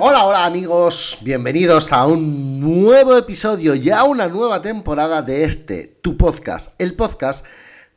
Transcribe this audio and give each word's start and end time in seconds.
Hola, 0.00 0.24
hola 0.26 0.44
amigos, 0.44 1.18
bienvenidos 1.22 1.92
a 1.92 2.06
un 2.06 2.60
nuevo 2.60 3.18
episodio 3.18 3.74
y 3.74 3.90
a 3.90 4.04
una 4.04 4.28
nueva 4.28 4.62
temporada 4.62 5.22
de 5.22 5.42
este, 5.42 5.98
tu 6.00 6.16
podcast, 6.16 6.72
el 6.78 6.94
podcast 6.94 7.44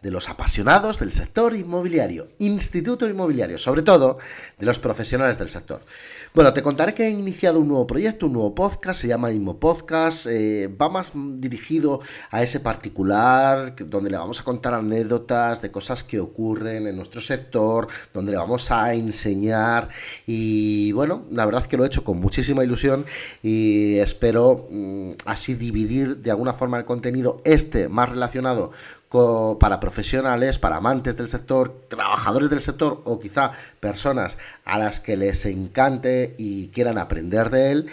de 0.02 0.10
los 0.10 0.28
apasionados 0.28 0.98
del 0.98 1.14
sector 1.14 1.56
inmobiliario, 1.56 2.30
Instituto 2.40 3.08
Inmobiliario, 3.08 3.60
sobre 3.60 3.84
todo 3.84 4.18
de 4.58 4.66
los 4.66 4.80
profesionales 4.80 5.38
del 5.38 5.52
sector. 5.52 5.86
Bueno, 6.34 6.54
te 6.54 6.64
contaré 6.64 6.94
que 6.94 7.08
he 7.08 7.10
iniciado 7.10 7.60
un 7.60 7.68
nuevo 7.68 7.86
proyecto, 7.86 8.28
un 8.28 8.32
nuevo 8.32 8.56
podcast, 8.56 9.02
se 9.02 9.10
llama 9.10 9.34
Inmo 9.34 9.60
Podcast, 9.60 10.28
eh, 10.28 10.70
va 10.70 10.88
más 10.88 11.12
dirigido 11.14 12.00
a 12.30 12.42
ese 12.42 12.62
particular, 12.62 13.76
donde 13.76 14.12
le 14.12 14.18
vamos 14.18 14.40
a 14.40 14.46
contar 14.46 14.74
anécdotas 14.74 15.62
de 15.62 15.72
cosas 15.72 16.06
que 16.06 16.22
ocurren 16.22 16.88
en 16.88 16.96
nuestro 16.96 17.20
sector, 17.20 17.90
donde 18.14 18.32
le 18.32 18.38
vamos 18.38 18.72
a 18.72 18.94
enseñar 18.94 19.90
y 20.26 20.94
bueno, 20.94 21.26
la 21.32 21.46
verdad 21.46 21.64
es 21.64 21.68
que 21.68 21.76
lo 21.76 21.84
he 21.84 21.88
hecho 21.88 22.06
con 22.06 22.22
muchísima 22.22 22.64
ilusión 22.64 23.06
y 23.44 23.98
espero 23.98 24.70
mm, 24.72 25.12
así 25.26 25.56
dividir 25.56 26.16
de 26.20 26.32
alguna 26.32 26.54
forma 26.54 26.78
el 26.78 26.86
contenido 26.86 27.42
este 27.44 27.90
más 27.90 28.08
relacionado 28.08 28.72
para 29.12 29.80
profesionales, 29.82 30.58
para 30.58 30.78
amantes 30.78 31.18
del 31.18 31.28
sector, 31.28 31.86
trabajadores 31.90 32.50
del 32.50 32.62
sector 32.62 33.02
o 33.04 33.20
quizá 33.20 33.52
personas 33.82 34.38
a 34.64 34.78
las 34.78 35.02
que 35.02 35.18
les 35.18 35.46
encante 35.46 36.34
y 36.38 36.70
quieran 36.70 36.98
aprender 36.98 37.50
de 37.50 37.72
él, 37.72 37.88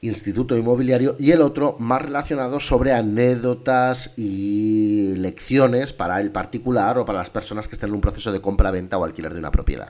Instituto 0.00 0.56
Inmobiliario, 0.56 1.16
y 1.18 1.32
el 1.32 1.42
otro 1.42 1.76
más 1.78 2.00
relacionado 2.00 2.60
sobre 2.60 2.92
anécdotas 2.92 4.12
y 4.16 5.14
lecciones 5.16 5.92
para 5.92 6.20
el 6.20 6.30
particular 6.30 6.98
o 6.98 7.04
para 7.04 7.18
las 7.18 7.30
personas 7.30 7.68
que 7.68 7.74
estén 7.74 7.90
en 7.90 7.96
un 7.96 8.00
proceso 8.00 8.32
de 8.32 8.40
compra-venta 8.40 8.96
o 8.96 9.04
alquiler 9.04 9.34
de 9.34 9.40
una 9.40 9.50
propiedad. 9.50 9.88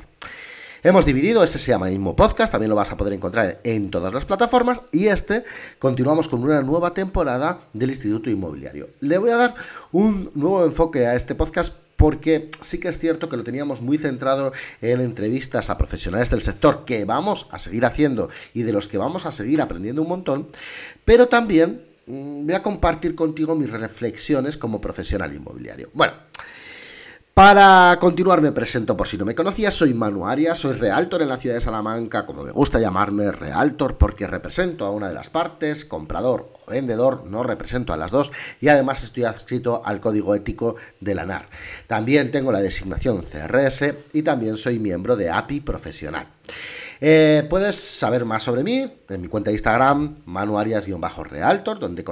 Hemos 0.86 1.06
dividido, 1.06 1.42
este 1.42 1.56
se 1.56 1.72
llama 1.72 1.86
mismo 1.86 2.14
podcast, 2.14 2.52
también 2.52 2.68
lo 2.68 2.76
vas 2.76 2.92
a 2.92 2.98
poder 2.98 3.14
encontrar 3.14 3.58
en 3.64 3.90
todas 3.90 4.12
las 4.12 4.26
plataformas 4.26 4.82
y 4.92 5.06
este 5.06 5.44
continuamos 5.78 6.28
con 6.28 6.44
una 6.44 6.60
nueva 6.60 6.92
temporada 6.92 7.60
del 7.72 7.88
Instituto 7.88 8.28
Inmobiliario. 8.28 8.90
Le 9.00 9.16
voy 9.16 9.30
a 9.30 9.38
dar 9.38 9.54
un 9.92 10.30
nuevo 10.34 10.62
enfoque 10.62 11.06
a 11.06 11.14
este 11.14 11.34
podcast 11.34 11.74
porque 11.96 12.50
sí 12.60 12.78
que 12.78 12.88
es 12.88 12.98
cierto 12.98 13.30
que 13.30 13.38
lo 13.38 13.44
teníamos 13.44 13.80
muy 13.80 13.96
centrado 13.96 14.52
en 14.82 15.00
entrevistas 15.00 15.70
a 15.70 15.78
profesionales 15.78 16.28
del 16.28 16.42
sector 16.42 16.84
que 16.84 17.06
vamos 17.06 17.46
a 17.50 17.58
seguir 17.58 17.86
haciendo 17.86 18.28
y 18.52 18.64
de 18.64 18.74
los 18.74 18.86
que 18.86 18.98
vamos 18.98 19.24
a 19.24 19.32
seguir 19.32 19.62
aprendiendo 19.62 20.02
un 20.02 20.08
montón, 20.08 20.48
pero 21.06 21.28
también 21.28 21.80
mm, 22.06 22.44
voy 22.44 22.54
a 22.54 22.62
compartir 22.62 23.14
contigo 23.14 23.56
mis 23.56 23.70
reflexiones 23.70 24.58
como 24.58 24.82
profesional 24.82 25.32
inmobiliario. 25.32 25.88
Bueno, 25.94 26.12
para 27.34 27.96
continuar 27.98 28.40
me 28.40 28.52
presento 28.52 28.96
por 28.96 29.08
si 29.08 29.18
no 29.18 29.24
me 29.24 29.34
conocías, 29.34 29.74
soy 29.74 29.92
Manu 29.92 30.24
Arias, 30.24 30.56
soy 30.56 30.74
realtor 30.74 31.20
en 31.20 31.28
la 31.28 31.36
ciudad 31.36 31.56
de 31.56 31.60
Salamanca, 31.60 32.24
como 32.26 32.44
me 32.44 32.52
gusta 32.52 32.78
llamarme 32.78 33.32
realtor 33.32 33.98
porque 33.98 34.28
represento 34.28 34.86
a 34.86 34.92
una 34.92 35.08
de 35.08 35.14
las 35.14 35.30
partes, 35.30 35.84
comprador 35.84 36.52
o 36.64 36.70
vendedor, 36.70 37.24
no 37.26 37.42
represento 37.42 37.92
a 37.92 37.96
las 37.96 38.12
dos 38.12 38.30
y 38.60 38.68
además 38.68 39.02
estoy 39.02 39.24
adscrito 39.24 39.82
al 39.84 39.98
código 39.98 40.36
ético 40.36 40.76
de 41.00 41.16
la 41.16 41.26
NAR. 41.26 41.48
También 41.88 42.30
tengo 42.30 42.52
la 42.52 42.60
designación 42.60 43.24
CRS 43.24 43.94
y 44.12 44.22
también 44.22 44.56
soy 44.56 44.78
miembro 44.78 45.16
de 45.16 45.30
API 45.30 45.60
profesional. 45.60 46.28
Eh, 47.00 47.44
puedes 47.50 47.74
saber 47.74 48.24
más 48.24 48.44
sobre 48.44 48.62
mí 48.62 48.86
en 49.08 49.20
mi 49.20 49.26
cuenta 49.26 49.50
de 49.50 49.54
Instagram, 49.54 50.18
manuarias-realtor, 50.24 51.80
donde 51.80 52.04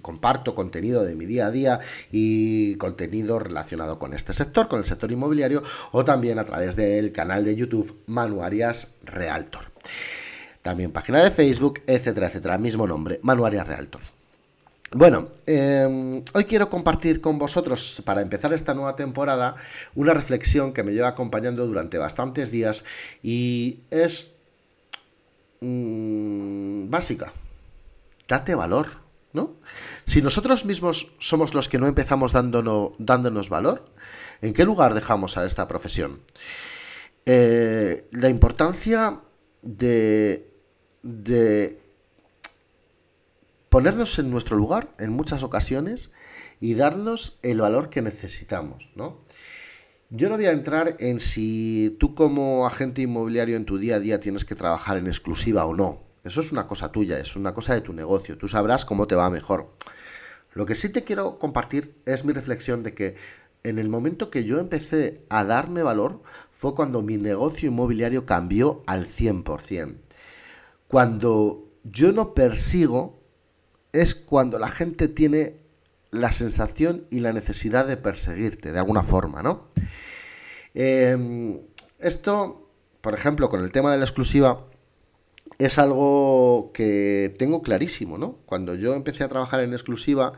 comparto 0.00 0.54
contenido 0.54 1.04
de 1.04 1.14
mi 1.14 1.26
día 1.26 1.46
a 1.46 1.50
día 1.50 1.80
y 2.10 2.74
contenido 2.76 3.38
relacionado 3.38 3.98
con 3.98 4.14
este 4.14 4.32
sector, 4.32 4.68
con 4.68 4.80
el 4.80 4.84
sector 4.84 5.10
inmobiliario, 5.12 5.62
o 5.92 6.04
también 6.04 6.38
a 6.38 6.44
través 6.44 6.76
del 6.76 7.12
canal 7.12 7.44
de 7.44 7.56
YouTube 7.56 8.02
Manuarias 8.06 8.88
Realtor. 9.04 9.72
También 10.62 10.92
página 10.92 11.22
de 11.22 11.30
Facebook, 11.30 11.80
etcétera, 11.86 12.26
etcétera, 12.26 12.58
mismo 12.58 12.86
nombre, 12.86 13.18
Manuarias 13.22 13.66
Realtor. 13.66 14.02
Bueno, 14.92 15.28
em, 15.46 16.24
hoy 16.34 16.44
quiero 16.46 16.68
compartir 16.68 17.20
con 17.20 17.38
vosotros, 17.38 18.02
para 18.04 18.22
empezar 18.22 18.52
esta 18.52 18.74
nueva 18.74 18.96
temporada, 18.96 19.54
una 19.94 20.14
reflexión 20.14 20.72
que 20.72 20.82
me 20.82 20.92
lleva 20.92 21.06
acompañando 21.06 21.64
durante 21.64 21.96
bastantes 21.96 22.50
días 22.50 22.84
y 23.22 23.80
es 23.90 24.32
mm, 25.60 26.90
básica. 26.90 27.32
Date 28.26 28.56
valor, 28.56 28.88
¿no? 29.32 29.56
Si 30.04 30.22
nosotros 30.22 30.64
mismos 30.64 31.12
somos 31.18 31.54
los 31.54 31.68
que 31.68 31.78
no 31.78 31.86
empezamos 31.86 32.32
dándonos, 32.32 33.48
valor, 33.48 33.84
¿en 34.40 34.52
qué 34.52 34.64
lugar 34.64 34.94
dejamos 34.94 35.36
a 35.36 35.46
esta 35.46 35.68
profesión? 35.68 36.20
Eh, 37.26 38.08
la 38.12 38.28
importancia 38.28 39.20
de, 39.62 40.50
de 41.02 41.80
ponernos 43.68 44.18
en 44.18 44.30
nuestro 44.30 44.56
lugar 44.56 44.94
en 44.98 45.10
muchas 45.10 45.42
ocasiones 45.42 46.10
y 46.60 46.74
darnos 46.74 47.38
el 47.42 47.60
valor 47.60 47.88
que 47.88 48.02
necesitamos, 48.02 48.90
¿no? 48.94 49.18
Yo 50.12 50.28
no 50.28 50.36
voy 50.36 50.46
a 50.46 50.52
entrar 50.52 50.96
en 50.98 51.20
si 51.20 51.96
tú 52.00 52.16
como 52.16 52.66
agente 52.66 53.02
inmobiliario 53.02 53.56
en 53.56 53.64
tu 53.64 53.78
día 53.78 53.94
a 53.94 54.00
día 54.00 54.18
tienes 54.18 54.44
que 54.44 54.56
trabajar 54.56 54.96
en 54.96 55.06
exclusiva 55.06 55.64
o 55.66 55.74
no. 55.74 56.09
Eso 56.24 56.40
es 56.40 56.52
una 56.52 56.66
cosa 56.66 56.92
tuya, 56.92 57.18
es 57.18 57.36
una 57.36 57.54
cosa 57.54 57.74
de 57.74 57.80
tu 57.80 57.92
negocio. 57.92 58.36
Tú 58.36 58.48
sabrás 58.48 58.84
cómo 58.84 59.06
te 59.06 59.14
va 59.14 59.30
mejor. 59.30 59.74
Lo 60.52 60.66
que 60.66 60.74
sí 60.74 60.88
te 60.88 61.04
quiero 61.04 61.38
compartir 61.38 61.96
es 62.06 62.24
mi 62.24 62.32
reflexión 62.32 62.82
de 62.82 62.94
que 62.94 63.16
en 63.62 63.78
el 63.78 63.88
momento 63.88 64.30
que 64.30 64.44
yo 64.44 64.58
empecé 64.58 65.24
a 65.28 65.44
darme 65.44 65.82
valor 65.82 66.22
fue 66.48 66.74
cuando 66.74 67.02
mi 67.02 67.16
negocio 67.16 67.68
inmobiliario 67.68 68.26
cambió 68.26 68.82
al 68.86 69.06
100%. 69.06 69.96
Cuando 70.88 71.68
yo 71.84 72.12
no 72.12 72.34
persigo 72.34 73.20
es 73.92 74.14
cuando 74.14 74.58
la 74.58 74.68
gente 74.68 75.08
tiene 75.08 75.60
la 76.10 76.32
sensación 76.32 77.06
y 77.10 77.20
la 77.20 77.32
necesidad 77.32 77.86
de 77.86 77.96
perseguirte 77.96 78.72
de 78.72 78.78
alguna 78.78 79.02
forma, 79.02 79.42
¿no? 79.42 79.68
Em, 80.74 81.60
esto, 81.98 82.68
por 83.00 83.14
ejemplo, 83.14 83.48
con 83.48 83.62
el 83.62 83.70
tema 83.70 83.92
de 83.92 83.98
la 83.98 84.04
exclusiva, 84.04 84.66
es 85.60 85.78
algo 85.78 86.70
que 86.72 87.34
tengo 87.38 87.60
clarísimo, 87.60 88.16
¿no? 88.16 88.38
Cuando 88.46 88.74
yo 88.74 88.94
empecé 88.94 89.24
a 89.24 89.28
trabajar 89.28 89.60
en 89.60 89.74
exclusiva 89.74 90.32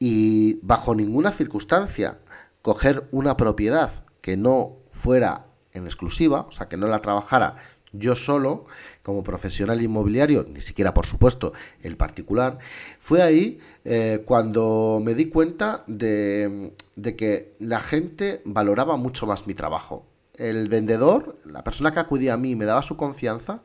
y 0.00 0.58
bajo 0.62 0.96
ninguna 0.96 1.30
circunstancia 1.30 2.18
coger 2.60 3.08
una 3.12 3.36
propiedad 3.36 4.04
que 4.20 4.36
no 4.36 4.78
fuera 4.90 5.46
en 5.72 5.84
exclusiva, 5.84 6.40
o 6.48 6.50
sea, 6.50 6.68
que 6.68 6.76
no 6.76 6.88
la 6.88 7.00
trabajara 7.00 7.54
yo 7.92 8.16
solo, 8.16 8.66
como 9.02 9.22
profesional 9.22 9.80
inmobiliario, 9.80 10.44
ni 10.52 10.60
siquiera 10.60 10.92
por 10.92 11.06
supuesto 11.06 11.52
el 11.80 11.96
particular, 11.96 12.58
fue 12.98 13.22
ahí 13.22 13.60
eh, 13.84 14.22
cuando 14.26 15.00
me 15.02 15.14
di 15.14 15.26
cuenta 15.26 15.84
de, 15.86 16.72
de 16.96 17.16
que 17.16 17.54
la 17.60 17.78
gente 17.78 18.42
valoraba 18.44 18.96
mucho 18.96 19.24
más 19.24 19.46
mi 19.46 19.54
trabajo. 19.54 20.04
El 20.34 20.68
vendedor, 20.68 21.38
la 21.44 21.64
persona 21.64 21.92
que 21.92 22.00
acudía 22.00 22.34
a 22.34 22.36
mí 22.36 22.50
y 22.50 22.56
me 22.56 22.64
daba 22.64 22.82
su 22.82 22.96
confianza, 22.96 23.62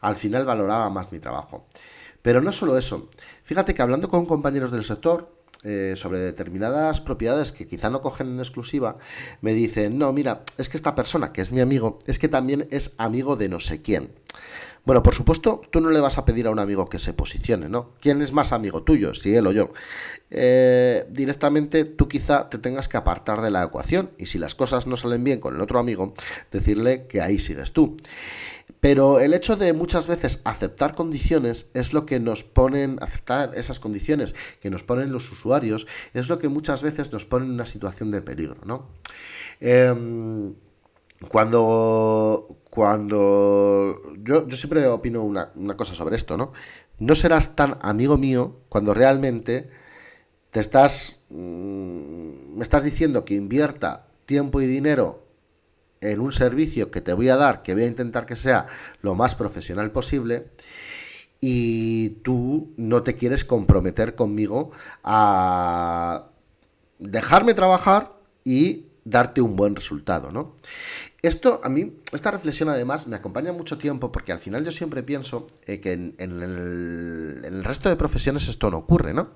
al 0.00 0.16
final 0.16 0.44
valoraba 0.44 0.90
más 0.90 1.12
mi 1.12 1.18
trabajo. 1.18 1.66
Pero 2.22 2.40
no 2.40 2.52
solo 2.52 2.76
eso. 2.76 3.08
Fíjate 3.42 3.74
que 3.74 3.82
hablando 3.82 4.08
con 4.08 4.26
compañeros 4.26 4.70
del 4.70 4.84
sector, 4.84 5.32
eh, 5.64 5.94
sobre 5.96 6.18
determinadas 6.20 7.00
propiedades 7.00 7.50
que 7.50 7.66
quizá 7.66 7.90
no 7.90 8.00
cogen 8.00 8.28
en 8.28 8.38
exclusiva, 8.38 8.98
me 9.40 9.54
dicen, 9.54 9.98
no, 9.98 10.12
mira, 10.12 10.42
es 10.56 10.68
que 10.68 10.76
esta 10.76 10.94
persona, 10.94 11.32
que 11.32 11.40
es 11.40 11.50
mi 11.50 11.60
amigo, 11.60 11.98
es 12.06 12.18
que 12.20 12.28
también 12.28 12.68
es 12.70 12.94
amigo 12.96 13.34
de 13.34 13.48
no 13.48 13.58
sé 13.58 13.82
quién. 13.82 14.12
Bueno, 14.84 15.02
por 15.02 15.14
supuesto, 15.14 15.60
tú 15.70 15.80
no 15.80 15.90
le 15.90 16.00
vas 16.00 16.16
a 16.16 16.24
pedir 16.24 16.46
a 16.46 16.50
un 16.50 16.58
amigo 16.58 16.88
que 16.88 16.98
se 16.98 17.12
posicione, 17.12 17.68
¿no? 17.68 17.90
¿Quién 18.00 18.22
es 18.22 18.32
más 18.32 18.52
amigo 18.52 18.84
tuyo, 18.84 19.12
si 19.14 19.34
él 19.34 19.46
o 19.46 19.52
yo? 19.52 19.70
Eh, 20.30 21.06
directamente 21.10 21.84
tú 21.84 22.08
quizá 22.08 22.48
te 22.48 22.58
tengas 22.58 22.88
que 22.88 22.96
apartar 22.96 23.42
de 23.42 23.50
la 23.50 23.64
ecuación 23.64 24.12
y 24.16 24.26
si 24.26 24.38
las 24.38 24.54
cosas 24.54 24.86
no 24.86 24.96
salen 24.96 25.24
bien 25.24 25.40
con 25.40 25.56
el 25.56 25.60
otro 25.60 25.78
amigo, 25.78 26.14
decirle 26.52 27.06
que 27.06 27.20
ahí 27.20 27.38
sigues 27.38 27.72
tú. 27.72 27.96
Pero 28.80 29.18
el 29.20 29.34
hecho 29.34 29.56
de 29.56 29.72
muchas 29.72 30.06
veces 30.06 30.40
aceptar 30.44 30.94
condiciones 30.94 31.66
es 31.74 31.92
lo 31.92 32.06
que 32.06 32.20
nos 32.20 32.44
ponen, 32.44 32.98
aceptar 33.00 33.52
esas 33.56 33.80
condiciones 33.80 34.34
que 34.60 34.70
nos 34.70 34.84
ponen 34.84 35.12
los 35.12 35.30
usuarios, 35.32 35.86
es 36.14 36.28
lo 36.28 36.38
que 36.38 36.48
muchas 36.48 36.82
veces 36.82 37.12
nos 37.12 37.24
pone 37.24 37.46
en 37.46 37.52
una 37.52 37.66
situación 37.66 38.10
de 38.10 38.22
peligro, 38.22 38.58
¿no? 38.64 38.88
Em, 39.60 40.54
cuando, 41.28 42.46
cuando 42.70 44.00
yo, 44.22 44.48
siempre 44.50 44.86
opino 44.86 45.22
una, 45.24 45.50
cosa 45.76 45.94
sobre 45.94 46.16
esto, 46.16 46.36
¿no? 46.36 46.52
No 46.98 47.14
serás 47.14 47.56
tan 47.56 47.78
amigo 47.82 48.16
mío 48.18 48.60
cuando 48.68 48.94
realmente 48.94 49.70
te 50.50 50.60
estás, 50.60 51.20
mm, 51.30 52.56
me 52.56 52.62
estás 52.62 52.84
diciendo 52.84 53.24
que 53.24 53.34
invierta 53.34 54.06
tiempo 54.26 54.60
y 54.60 54.66
dinero 54.66 55.27
en 56.00 56.20
un 56.20 56.32
servicio 56.32 56.90
que 56.90 57.00
te 57.00 57.12
voy 57.12 57.28
a 57.28 57.36
dar, 57.36 57.62
que 57.62 57.74
voy 57.74 57.84
a 57.84 57.88
intentar 57.88 58.26
que 58.26 58.36
sea 58.36 58.66
lo 59.02 59.14
más 59.14 59.34
profesional 59.34 59.90
posible, 59.90 60.48
y 61.40 62.10
tú 62.22 62.72
no 62.76 63.02
te 63.02 63.14
quieres 63.14 63.44
comprometer 63.44 64.14
conmigo 64.14 64.72
a 65.04 66.30
dejarme 66.98 67.54
trabajar 67.54 68.12
y 68.44 68.87
darte 69.08 69.40
un 69.40 69.56
buen 69.56 69.74
resultado, 69.74 70.30
¿no? 70.30 70.54
Esto, 71.20 71.60
a 71.64 71.68
mí, 71.68 71.94
esta 72.12 72.30
reflexión 72.30 72.68
además 72.68 73.08
me 73.08 73.16
acompaña 73.16 73.52
mucho 73.52 73.76
tiempo 73.76 74.12
porque 74.12 74.30
al 74.30 74.38
final 74.38 74.64
yo 74.64 74.70
siempre 74.70 75.02
pienso 75.02 75.48
eh, 75.66 75.80
que 75.80 75.92
en, 75.92 76.14
el, 76.16 77.64
resto 77.64 77.88
de 77.88 77.96
profesiones 77.96 78.46
esto 78.46 78.70
no 78.70 78.76
ocurre, 78.76 79.12
¿no? 79.12 79.30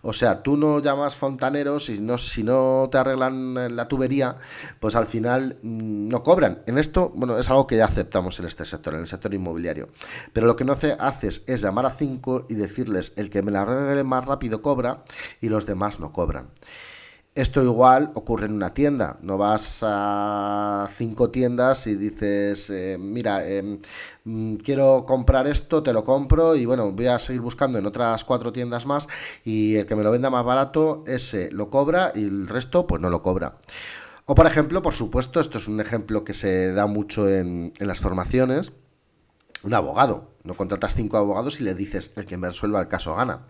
O 0.00 0.14
sea, 0.14 0.42
tú 0.42 0.56
no 0.56 0.80
llamas 0.80 1.14
fontaneros 1.14 1.90
y 1.90 2.00
no, 2.00 2.16
si 2.16 2.42
no 2.42 2.88
te 2.90 2.96
arreglan 2.96 3.76
la 3.76 3.86
tubería, 3.86 4.36
pues 4.80 4.96
al 4.96 5.06
final 5.06 5.58
mm, 5.62 6.08
no 6.08 6.22
cobran. 6.22 6.62
En 6.66 6.78
esto, 6.78 7.12
bueno, 7.14 7.38
es 7.38 7.50
algo 7.50 7.66
que 7.66 7.76
ya 7.76 7.84
aceptamos 7.84 8.40
en 8.40 8.46
este 8.46 8.64
sector, 8.64 8.94
en 8.94 9.00
el 9.00 9.06
sector 9.06 9.34
inmobiliario. 9.34 9.90
Pero 10.32 10.46
lo 10.46 10.56
que 10.56 10.64
no 10.64 10.72
haces 10.72 11.42
es 11.46 11.60
llamar 11.60 11.84
a 11.84 11.90
cinco 11.90 12.46
y 12.48 12.54
decirles, 12.54 13.12
el 13.16 13.28
que 13.28 13.42
me 13.42 13.52
la 13.52 13.62
arregle 13.62 14.04
más 14.04 14.24
rápido 14.24 14.62
cobra 14.62 15.04
y 15.42 15.50
los 15.50 15.66
demás 15.66 16.00
no 16.00 16.12
cobran. 16.12 16.48
Esto 17.36 17.62
igual 17.62 18.12
ocurre 18.14 18.46
en 18.46 18.54
una 18.54 18.72
tienda. 18.72 19.18
No 19.20 19.36
vas 19.36 19.80
a 19.82 20.88
cinco 20.90 21.28
tiendas 21.30 21.86
y 21.86 21.94
dices, 21.94 22.70
eh, 22.70 22.96
mira, 22.98 23.46
em, 23.46 23.78
mm, 24.24 24.54
quiero 24.56 25.04
comprar 25.04 25.46
esto, 25.46 25.82
te 25.82 25.92
lo 25.92 26.02
compro 26.02 26.56
y 26.56 26.64
bueno, 26.64 26.92
voy 26.92 27.08
a 27.08 27.18
seguir 27.18 27.42
buscando 27.42 27.76
en 27.76 27.84
otras 27.84 28.24
cuatro 28.24 28.54
tiendas 28.54 28.86
más 28.86 29.06
y 29.44 29.76
el 29.76 29.84
que 29.84 29.94
me 29.94 30.02
lo 30.02 30.10
venda 30.10 30.30
más 30.30 30.46
barato, 30.46 31.04
ese 31.06 31.50
lo 31.52 31.68
cobra 31.68 32.10
y 32.14 32.24
el 32.24 32.48
resto 32.48 32.86
pues 32.86 33.02
no 33.02 33.10
lo 33.10 33.22
cobra. 33.22 33.58
O 34.24 34.34
por 34.34 34.46
ejemplo, 34.46 34.80
por 34.80 34.94
supuesto, 34.94 35.38
esto 35.38 35.58
es 35.58 35.68
un 35.68 35.78
ejemplo 35.78 36.24
que 36.24 36.32
se 36.32 36.72
da 36.72 36.86
mucho 36.86 37.28
en, 37.28 37.74
en 37.78 37.86
las 37.86 38.00
formaciones, 38.00 38.72
un 39.62 39.74
abogado. 39.74 40.30
No 40.42 40.54
contratas 40.54 40.94
cinco 40.94 41.18
abogados 41.18 41.60
y 41.60 41.64
le 41.64 41.74
dices, 41.74 42.14
el 42.16 42.24
que 42.24 42.38
me 42.38 42.46
resuelva 42.48 42.80
el 42.80 42.88
caso 42.88 43.14
gana. 43.14 43.42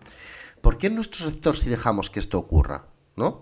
¿Por 0.59 0.77
qué 0.77 0.87
en 0.87 0.95
nuestro 0.95 1.25
sector 1.25 1.55
si 1.55 1.69
dejamos 1.69 2.09
que 2.09 2.19
esto 2.19 2.37
ocurra? 2.37 2.96
¿No? 3.17 3.41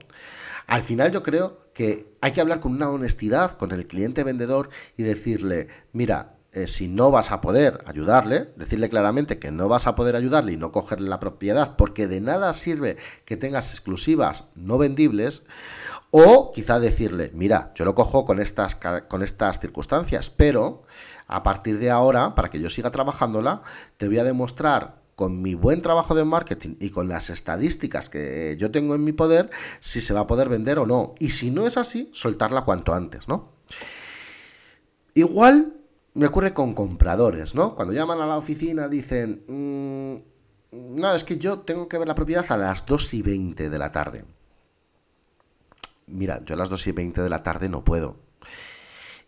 Al 0.66 0.82
final 0.82 1.12
yo 1.12 1.22
creo 1.22 1.70
que 1.74 2.16
hay 2.22 2.32
que 2.32 2.42
hablar 2.42 2.60
con 2.60 2.74
una 2.74 2.90
honestidad 2.90 3.52
con 3.52 3.72
el 3.72 3.86
cliente 3.86 4.24
vendedor 4.24 4.70
y 4.98 5.04
decirle, 5.04 5.68
mira, 5.94 6.38
eh, 6.54 6.68
si 6.68 6.88
no 6.88 7.12
vas 7.12 7.32
a 7.32 7.42
poder 7.42 7.84
ayudarle, 7.86 8.54
decirle 8.56 8.88
claramente 8.88 9.40
que 9.40 9.52
no 9.52 9.68
vas 9.68 9.88
a 9.88 9.96
poder 9.96 10.16
ayudarle 10.16 10.54
y 10.54 10.58
no 10.58 10.72
cogerle 10.72 11.10
la 11.10 11.20
propiedad, 11.20 11.76
porque 11.76 12.08
de 12.08 12.22
nada 12.22 12.54
sirve 12.54 12.96
que 13.26 13.36
tengas 13.36 13.72
exclusivas 13.72 14.46
no 14.56 14.78
vendibles, 14.78 15.44
o 16.12 16.54
quizá 16.54 16.80
decirle, 16.80 17.30
mira, 17.34 17.74
yo 17.76 17.84
lo 17.84 17.94
cojo 17.94 18.24
con 18.24 18.40
estas, 18.40 18.76
con 18.76 19.22
estas 19.22 19.60
circunstancias, 19.60 20.30
pero 20.30 20.84
a 21.28 21.44
partir 21.44 21.78
de 21.78 21.92
ahora, 21.92 22.36
para 22.36 22.50
que 22.50 22.62
yo 22.62 22.70
siga 22.70 22.90
trabajándola, 22.90 23.62
te 23.98 24.08
voy 24.08 24.20
a 24.20 24.24
demostrar 24.24 25.05
con 25.16 25.42
mi 25.42 25.56
buen 25.56 25.82
trabajo 25.82 26.14
de 26.14 26.26
marketing 26.26 26.76
y 26.80 26.90
con 26.90 27.08
las 27.08 27.30
estadísticas 27.30 28.10
que 28.10 28.58
yo 28.60 28.72
tengo 28.72 28.96
en 28.96 29.04
mi 29.04 29.14
poder, 29.14 29.50
si 29.80 30.02
se 30.02 30.14
va 30.14 30.22
a 30.22 30.28
poder 30.28 30.50
vender 30.50 30.78
o 30.80 30.86
no. 30.86 31.16
Y 31.20 31.30
si 31.30 31.52
no 31.52 31.66
es 31.66 31.78
así, 31.78 32.10
soltarla 32.14 32.66
cuanto 32.66 32.94
antes, 32.94 33.28
¿no? 33.28 33.54
Igual 35.14 35.74
me 36.14 36.28
ocurre 36.28 36.54
con 36.54 36.74
compradores, 36.74 37.56
¿no? 37.56 37.76
Cuando 37.76 37.94
llaman 37.94 38.20
a 38.20 38.26
la 38.26 38.38
oficina 38.38 38.90
dicen, 38.90 39.44
mm, 39.48 40.96
no, 41.00 41.16
es 41.16 41.24
que 41.24 41.38
yo 41.38 41.60
tengo 41.60 41.88
que 41.88 41.98
ver 41.98 42.08
la 42.08 42.16
propiedad 42.16 42.46
a 42.50 42.58
las 42.58 42.86
2 42.86 43.14
y 43.14 43.22
20 43.22 43.70
de 43.70 43.80
la 43.80 43.92
tarde. 43.92 44.26
Mira, 46.08 46.44
yo 46.46 46.56
a 46.56 46.58
las 46.58 46.70
2 46.70 46.88
y 46.88 46.92
20 46.92 47.22
de 47.22 47.30
la 47.30 47.42
tarde 47.42 47.70
no 47.70 47.84
puedo. 47.84 48.18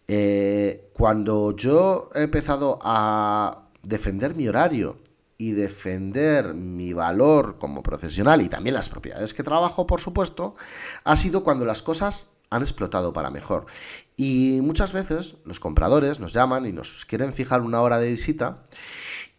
Eh, 0.07 0.89
cuando 0.93 1.55
yo 1.55 2.09
he 2.13 2.23
empezado 2.23 2.79
a 2.81 3.69
defender 3.83 4.35
mi 4.35 4.47
horario 4.47 4.97
y 5.37 5.51
defender 5.51 6.53
mi 6.53 6.93
valor 6.93 7.57
como 7.59 7.83
profesional 7.83 8.41
y 8.41 8.49
también 8.49 8.73
las 8.73 8.89
propiedades 8.89 9.33
que 9.33 9.43
trabajo, 9.43 9.85
por 9.85 10.01
supuesto, 10.01 10.55
ha 11.03 11.15
sido 11.15 11.43
cuando 11.43 11.65
las 11.65 11.83
cosas 11.83 12.29
han 12.49 12.61
explotado 12.61 13.13
para 13.13 13.29
mejor. 13.29 13.65
Y 14.15 14.59
muchas 14.63 14.93
veces 14.93 15.35
los 15.45 15.59
compradores 15.59 16.19
nos 16.19 16.33
llaman 16.33 16.65
y 16.65 16.71
nos 16.71 17.05
quieren 17.05 17.33
fijar 17.33 17.61
una 17.61 17.81
hora 17.81 17.99
de 17.99 18.11
visita 18.11 18.63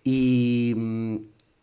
y, 0.04 0.74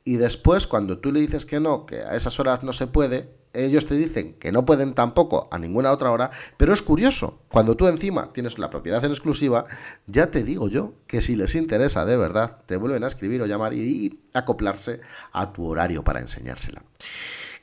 y 0.07 0.17
después 0.17 0.67
cuando 0.67 0.99
tú 0.99 1.11
le 1.11 1.19
dices 1.19 1.45
que 1.45 1.59
no, 1.59 1.85
que 1.87 1.97
a 1.97 2.15
esas 2.15 2.39
horas 2.39 2.63
no 2.63 2.71
se 2.71 2.85
puede, 2.85 3.27
ellos 3.53 3.87
te 3.87 3.95
dicen 3.95 4.35
que 4.35 4.51
no 4.51 4.63
pueden 4.63 4.93
tampoco 4.93 5.47
a 5.51 5.57
ninguna 5.57 5.91
otra 5.91 6.11
hora, 6.11 6.29
pero 6.57 6.73
es 6.73 6.81
curioso, 6.83 7.39
cuando 7.49 7.75
tú 7.75 7.87
encima 7.87 8.29
tienes 8.29 8.59
la 8.59 8.69
propiedad 8.69 9.03
en 9.03 9.11
exclusiva, 9.11 9.65
ya 10.05 10.29
te 10.29 10.43
digo 10.43 10.69
yo 10.69 10.93
que 11.07 11.21
si 11.21 11.35
les 11.35 11.55
interesa 11.55 12.05
de 12.05 12.17
verdad, 12.17 12.61
te 12.67 12.77
vuelven 12.77 13.03
a 13.03 13.07
escribir 13.07 13.41
o 13.41 13.47
llamar 13.47 13.73
y, 13.73 14.21
acoplarse 14.33 14.99
a 15.31 15.53
tu 15.53 15.65
horario 15.65 16.03
para 16.03 16.19
enseñársela. 16.19 16.83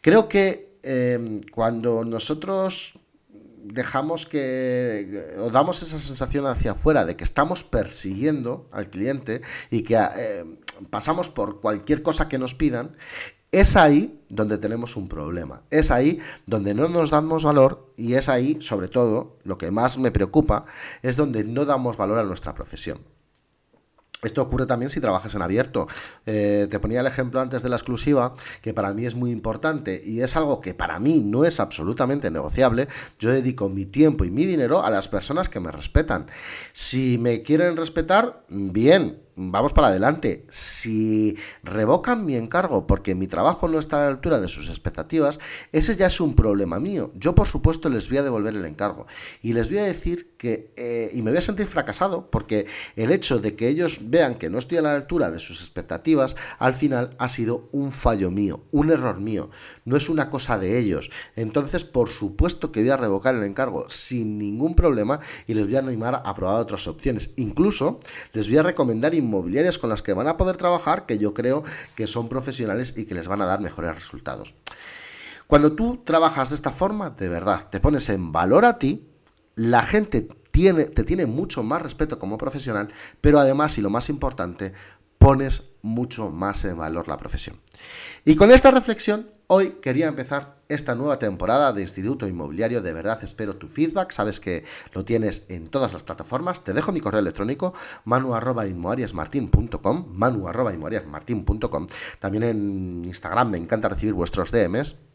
Creo 0.01 0.27
que 0.27 0.79
em, 0.83 1.43
cuando 1.53 2.03
nosotros 2.03 2.99
dejamos 3.63 4.27
que 4.27 5.37
o 5.39 5.51
damos 5.51 5.83
esa 5.83 5.99
sensación 5.99 6.47
hacia 6.47 6.73
afuera 6.73 7.05
de 7.05 7.15
que 7.15 7.25
estamos 7.25 7.63
persiguiendo 7.63 8.69
al 8.73 8.91
cliente 8.91 9.43
y 9.71 9.83
que 9.83 9.97
em, 9.97 10.57
pasamos 10.91 11.31
por 11.31 11.61
cualquier 11.61 12.03
cosa 12.03 12.29
que 12.29 12.39
nos 12.39 12.55
pidan, 12.55 12.97
es 13.53 13.77
ahí 13.77 14.25
donde 14.29 14.57
tenemos 14.57 14.97
un 14.97 15.09
problema. 15.09 15.63
Es 15.71 15.91
ahí 15.91 16.19
donde 16.47 16.75
no 16.75 16.89
nos 16.89 17.11
damos 17.11 17.45
valor 17.45 17.93
y 17.97 18.15
es 18.15 18.29
ahí, 18.29 18.59
sobre 18.61 18.89
todo, 18.89 19.39
lo 19.45 19.59
que 19.59 19.71
más 19.71 19.99
me 19.99 20.11
preocupa, 20.11 20.65
es 21.03 21.17
donde 21.17 21.45
no 21.45 21.65
damos 21.67 21.97
valor 21.99 22.19
a 22.19 22.25
nuestra 22.25 22.55
profesión. 22.55 23.01
Esto 24.23 24.41
ocurre 24.41 24.67
también 24.67 24.89
si 24.89 25.01
trabajas 25.01 25.35
en 25.35 25.43
abierto. 25.43 25.89
Eh, 26.27 26.69
te 26.71 26.79
ponía 26.79 27.01
el 27.01 27.07
ejemplo 27.07 27.41
antes 27.41 27.63
de 27.63 27.69
la 27.69 27.77
exclusiva, 27.77 28.35
que 28.61 28.73
para 28.73 28.95
mí 28.95 29.05
es 29.05 29.17
muy 29.17 29.33
importante 29.33 30.01
y 30.05 30.21
es 30.21 30.37
algo 30.37 30.61
que 30.61 30.75
para 30.75 31.01
mí 31.01 31.21
no 31.21 31.45
es 31.45 31.59
absolutamente 31.59 32.31
negociable. 32.31 32.87
Yo 33.19 33.31
dedico 33.31 33.69
mi 33.69 33.85
tiempo 33.85 34.25
y 34.25 34.31
mi 34.31 34.47
dinero 34.47 34.85
a 34.85 34.91
las 34.91 35.09
personas 35.09 35.49
que 35.49 35.59
me 35.59 35.73
respetan. 35.73 36.27
Si 36.73 37.19
me 37.19 37.43
quieren 37.43 37.77
respetar, 37.77 38.45
bien, 38.49 39.21
vamos 39.37 39.73
para 39.73 39.89
adelante. 39.89 40.47
Si 40.49 41.37
revocan 41.63 42.25
mi 42.25 42.37
encargo 42.37 42.87
porque 42.87 43.15
mi 43.15 43.27
trabajo 43.27 43.69
no 43.69 43.79
está 43.79 43.99
a 43.99 44.01
la 44.01 44.09
altura 44.09 44.41
de 44.41 44.49
sus 44.49 44.69
expectativas, 44.69 45.41
ese 45.73 45.97
ya 45.97 46.07
es 46.07 46.21
un 46.21 46.35
problema 46.35 46.81
mío. 46.81 47.13
Yo, 47.15 47.35
por 47.35 47.47
supuesto, 47.47 47.89
les 47.89 48.09
voy 48.09 48.19
a 48.19 48.23
devolver 48.23 48.55
el 48.55 48.65
encargo. 48.65 49.07
Y 49.43 49.53
les 49.53 49.69
voy 49.71 49.79
a 49.79 49.85
decir 49.85 50.35
que, 50.37 50.73
eh, 50.77 51.11
y 51.15 51.23
me 51.23 51.31
voy 51.31 51.39
a 51.39 51.43
sentir 51.43 51.67
fracasado, 51.67 52.31
porque 52.31 52.67
el 52.97 53.11
hecho 53.11 53.39
de 53.39 53.55
que 53.55 53.69
ellos 53.69 54.01
vean 54.03 54.37
que 54.37 54.51
no 54.51 54.59
estoy 54.59 54.79
a 54.79 54.83
la 54.83 54.95
altura 54.95 55.31
de 55.31 55.39
sus 55.39 55.61
expectativas, 55.61 56.37
al 56.59 56.75
final 56.75 57.15
ha 57.19 57.29
sido 57.29 57.69
un 57.73 57.93
fallo 57.93 58.31
mío, 58.31 58.65
un 58.71 58.91
error 58.91 59.21
mío. 59.21 59.51
No 59.85 59.97
es 59.97 60.09
una 60.09 60.31
cosa 60.31 60.59
de 60.59 60.79
ellos. 60.79 61.11
Entonces, 61.37 61.85
por 61.85 62.09
supuesto 62.09 62.73
que 62.73 62.81
voy 62.81 62.91
a 62.91 62.97
revocar 62.97 63.35
el 63.35 63.45
encargo 63.45 63.89
sin 63.89 64.39
ningún 64.39 64.75
problema 64.75 65.21
y 65.47 65.55
les 65.55 65.67
voy 65.67 65.77
a 65.77 65.81
animar 65.81 66.23
a 66.25 66.35
probar 66.35 66.61
otras 66.61 66.87
opciones. 66.87 67.31
Incluso 67.37 68.01
les 68.33 68.49
voy 68.49 68.59
a 68.59 68.63
recomendar 68.63 69.15
inmobiliarias 69.23 69.79
con 69.79 69.91
las 69.91 70.03
que 70.03 70.13
van 70.13 70.29
a 70.29 70.37
poder 70.37 70.57
trabajar 70.57 71.07
que 71.07 71.19
yo 71.19 71.35
creo 71.35 71.65
que 71.95 72.07
son 72.07 72.29
profesionales 72.29 72.95
y 72.97 73.05
que 73.05 73.15
les 73.15 73.29
van 73.29 73.43
a 73.43 73.47
dar 73.47 73.61
mejores 73.61 73.95
resultados. 73.95 74.55
Cuando 75.47 75.73
tú 75.73 76.03
trabajas 76.05 76.49
de 76.51 76.57
esta 76.57 76.71
forma, 76.71 77.11
de 77.11 77.29
verdad, 77.29 77.69
te 77.71 77.81
pones 77.81 78.09
en 78.09 78.33
valor 78.33 78.65
a 78.65 78.79
ti, 78.79 79.09
la 79.55 79.83
gente 79.85 80.29
tiene, 80.51 80.85
te 80.85 81.05
tiene 81.05 81.27
mucho 81.27 81.63
más 81.63 81.83
respeto 81.83 82.19
como 82.19 82.39
profesional, 82.39 82.89
pero 83.21 83.39
además, 83.39 83.77
y 83.79 83.83
lo 83.83 83.91
más 83.91 84.09
importante, 84.09 84.73
pones 85.19 85.63
mucho 85.83 86.31
más 86.31 86.65
en 86.65 86.79
valor 86.79 87.09
la 87.09 87.19
profesión. 87.19 87.61
Y 88.25 88.37
con 88.37 88.51
esta 88.51 88.71
reflexión, 88.71 89.31
hoy 89.49 89.79
quería 89.83 90.07
empezar 90.07 90.57
esta 90.69 90.95
nueva 90.95 91.19
temporada 91.19 91.73
de 91.73 91.83
Instituto 91.83 92.27
Inmobiliario. 92.27 92.81
De 92.81 92.93
verdad 92.93 93.23
espero 93.23 93.57
tu 93.57 93.69
feedback. 93.69 94.13
Sabes 94.13 94.41
que 94.41 94.65
lo 94.95 95.05
tienes 95.05 95.45
en 95.49 95.67
todas 95.67 95.93
las 95.93 96.03
plataformas. 96.03 96.65
Te 96.65 96.73
dejo 96.73 96.93
mi 96.93 97.01
correo 97.01 97.21
electrónico 97.21 97.75
manu.inmoariasmartin.com 98.05 100.07
manu.inmoariasmartin.com 100.09 101.87
También 102.21 102.45
en 102.45 103.03
Instagram 103.05 103.51
me 103.51 103.59
encanta 103.59 103.89
recibir 103.89 104.15
vuestros 104.15 104.53
DMs 104.53 105.12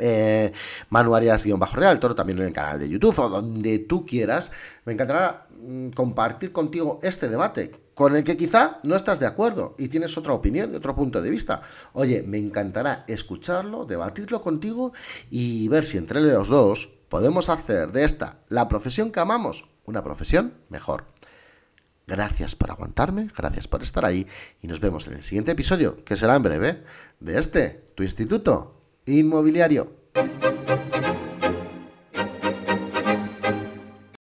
eh, 0.00 0.52
Manu 0.90 1.14
Arias-Real, 1.14 2.00
Toro 2.00 2.14
también 2.14 2.38
en 2.38 2.46
el 2.46 2.52
canal 2.52 2.78
de 2.78 2.88
YouTube 2.88 3.18
o 3.18 3.28
donde 3.28 3.78
tú 3.80 4.04
quieras. 4.04 4.52
Me 4.84 4.92
encantará 4.92 5.46
mm, 5.60 5.90
compartir 5.90 6.52
contigo 6.52 6.98
este 7.02 7.28
debate 7.28 7.88
con 7.98 8.14
el 8.14 8.22
que 8.22 8.36
quizá 8.36 8.78
no 8.84 8.94
estás 8.94 9.18
de 9.18 9.26
acuerdo 9.26 9.74
y 9.76 9.88
tienes 9.88 10.16
otra 10.16 10.32
opinión, 10.32 10.72
otro 10.72 10.94
punto 10.94 11.20
de 11.20 11.30
vista. 11.30 11.62
Oye, 11.94 12.22
me 12.22 12.38
encantará 12.38 13.04
escucharlo, 13.08 13.86
debatirlo 13.86 14.40
contigo 14.40 14.92
y 15.32 15.66
ver 15.66 15.84
si 15.84 15.98
entre 15.98 16.20
los 16.20 16.46
dos 16.46 16.90
podemos 17.08 17.48
hacer 17.48 17.90
de 17.90 18.04
esta, 18.04 18.38
la 18.48 18.68
profesión 18.68 19.10
que 19.10 19.18
amamos, 19.18 19.68
una 19.84 20.04
profesión 20.04 20.54
mejor. 20.68 21.06
Gracias 22.06 22.54
por 22.54 22.70
aguantarme, 22.70 23.32
gracias 23.36 23.66
por 23.66 23.82
estar 23.82 24.04
ahí 24.04 24.28
y 24.62 24.68
nos 24.68 24.78
vemos 24.78 25.08
en 25.08 25.14
el 25.14 25.22
siguiente 25.24 25.50
episodio, 25.50 26.04
que 26.04 26.14
será 26.14 26.36
en 26.36 26.42
breve, 26.44 26.84
de 27.18 27.36
este, 27.36 27.84
tu 27.96 28.04
instituto 28.04 28.77
inmobiliario. 29.08 29.88